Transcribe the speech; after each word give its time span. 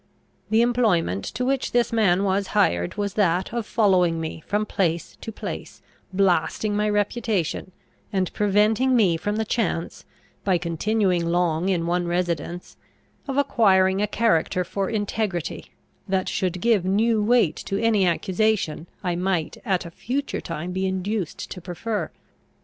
The 0.49 0.63
employment 0.63 1.23
to 1.25 1.45
which 1.45 1.73
this 1.73 1.93
man 1.93 2.23
was 2.23 2.47
hired, 2.57 2.95
was 2.95 3.13
that 3.13 3.53
of 3.53 3.67
following 3.67 4.19
me 4.19 4.41
from 4.47 4.65
place 4.65 5.15
to 5.21 5.31
place, 5.31 5.83
blasting 6.11 6.75
my 6.75 6.89
reputation, 6.89 7.71
and 8.11 8.33
preventing 8.33 8.95
me 8.95 9.15
from 9.15 9.35
the 9.35 9.45
chance, 9.45 10.03
by 10.43 10.57
continuing 10.57 11.27
long 11.29 11.69
in 11.69 11.85
one 11.85 12.07
residence, 12.07 12.77
of 13.27 13.37
acquiring 13.37 14.01
a 14.01 14.07
character 14.07 14.63
for 14.63 14.89
integrity, 14.89 15.65
that 16.07 16.27
should 16.27 16.61
give 16.61 16.83
new 16.83 17.21
weight 17.21 17.55
to 17.57 17.79
any 17.79 18.07
accusation 18.07 18.87
I 19.03 19.15
might 19.15 19.57
at 19.63 19.85
a 19.85 19.91
future 19.91 20.41
time 20.41 20.71
be 20.71 20.87
induced 20.87 21.51
to 21.51 21.61
prefer. 21.61 22.09